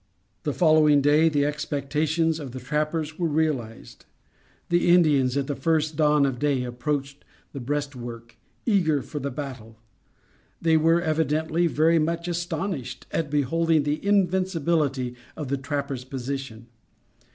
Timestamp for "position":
16.03-16.65